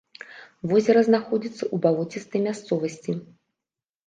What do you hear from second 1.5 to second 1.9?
ў